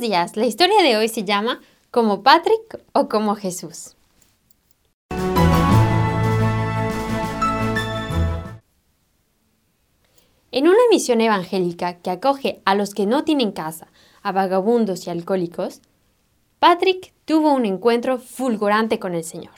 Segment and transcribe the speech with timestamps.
[0.00, 1.60] Días, la historia de hoy se llama
[1.92, 3.94] Como Patrick o como Jesús.
[10.50, 13.86] En una misión evangélica que acoge a los que no tienen casa,
[14.22, 15.80] a vagabundos y alcohólicos,
[16.58, 19.54] Patrick tuvo un encuentro fulgurante con el Señor.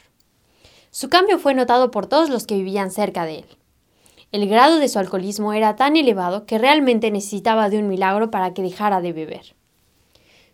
[0.91, 3.47] Su cambio fue notado por todos los que vivían cerca de él.
[4.33, 8.53] El grado de su alcoholismo era tan elevado que realmente necesitaba de un milagro para
[8.53, 9.56] que dejara de beber.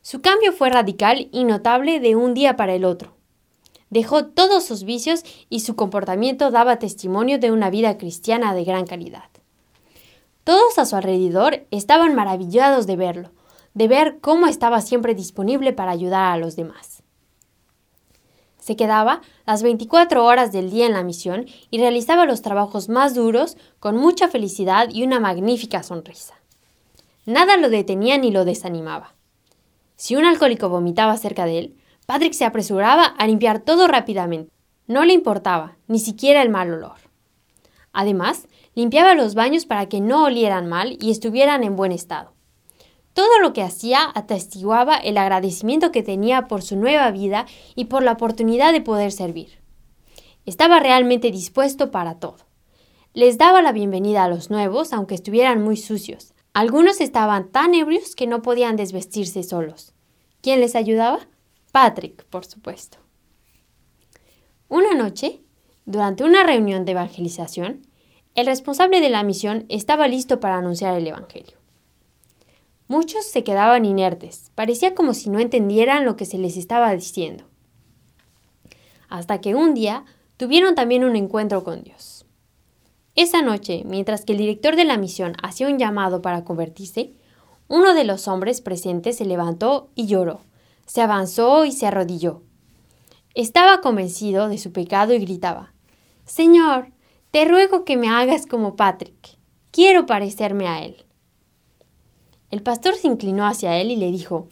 [0.02, 3.14] Su cambio fue radical y notable de un día para el otro.
[3.88, 8.84] Dejó todos sus vicios y su comportamiento daba testimonio de una vida cristiana de gran
[8.84, 9.30] calidad.
[10.42, 13.30] Todos a su alrededor estaban maravillados de verlo,
[13.74, 17.04] de ver cómo estaba siempre disponible para ayudar a los demás.
[18.58, 23.14] Se quedaba las 24 horas del día en la misión y realizaba los trabajos más
[23.14, 26.34] duros con mucha felicidad y una magnífica sonrisa.
[27.24, 29.14] Nada lo detenía ni lo desanimaba.
[30.02, 34.50] Si un alcohólico vomitaba cerca de él, Patrick se apresuraba a limpiar todo rápidamente.
[34.88, 36.96] No le importaba, ni siquiera el mal olor.
[37.92, 42.32] Además, limpiaba los baños para que no olieran mal y estuvieran en buen estado.
[43.12, 48.02] Todo lo que hacía atestiguaba el agradecimiento que tenía por su nueva vida y por
[48.02, 49.60] la oportunidad de poder servir.
[50.46, 52.38] Estaba realmente dispuesto para todo.
[53.14, 56.34] Les daba la bienvenida a los nuevos, aunque estuvieran muy sucios.
[56.54, 59.94] Algunos estaban tan ebrios que no podían desvestirse solos.
[60.42, 61.20] ¿Quién les ayudaba?
[61.72, 62.98] Patrick, por supuesto.
[64.68, 65.40] Una noche,
[65.86, 67.86] durante una reunión de evangelización,
[68.34, 71.56] el responsable de la misión estaba listo para anunciar el Evangelio.
[72.88, 77.44] Muchos se quedaban inertes, parecía como si no entendieran lo que se les estaba diciendo.
[79.08, 80.04] Hasta que un día
[80.36, 82.21] tuvieron también un encuentro con Dios.
[83.14, 87.12] Esa noche, mientras que el director de la misión hacía un llamado para convertirse,
[87.68, 90.40] uno de los hombres presentes se levantó y lloró,
[90.86, 92.42] se avanzó y se arrodilló.
[93.34, 95.72] Estaba convencido de su pecado y gritaba,
[96.24, 96.92] Señor,
[97.30, 99.38] te ruego que me hagas como Patrick.
[99.70, 101.04] Quiero parecerme a él.
[102.50, 104.48] El pastor se inclinó hacia él y le dijo,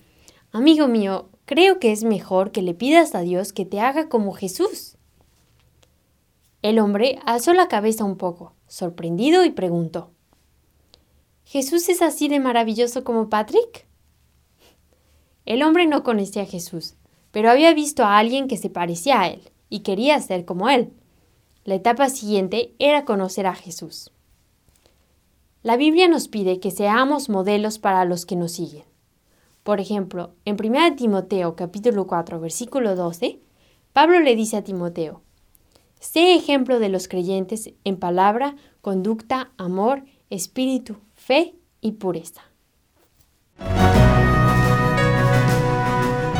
[0.52, 4.32] Amigo mío, creo que es mejor que le pidas a Dios que te haga como
[4.32, 4.96] Jesús.
[6.62, 10.10] El hombre alzó la cabeza un poco, sorprendido, y preguntó,
[11.44, 13.86] ¿Jesús es así de maravilloso como Patrick?
[15.46, 16.96] El hombre no conocía a Jesús,
[17.30, 20.92] pero había visto a alguien que se parecía a él y quería ser como él.
[21.64, 24.12] La etapa siguiente era conocer a Jesús.
[25.62, 28.84] La Biblia nos pide que seamos modelos para los que nos siguen.
[29.62, 33.40] Por ejemplo, en 1 Timoteo capítulo 4 versículo 12,
[33.92, 35.22] Pablo le dice a Timoteo,
[36.00, 42.42] Sé ejemplo de los creyentes en palabra, conducta, amor, espíritu, fe y pureza.